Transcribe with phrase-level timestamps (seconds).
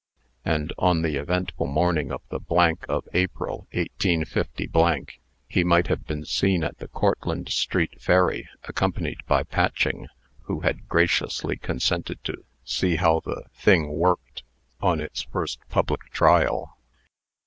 [0.43, 2.39] And, on the eventful morning of the
[2.89, 5.05] of April, 185,
[5.47, 10.07] he might have been seen at the Cortlandt street ferry, accompanied by Patching,
[10.45, 14.41] who had graciously consented to see how the "thing worked"
[14.81, 16.79] on its first public trial.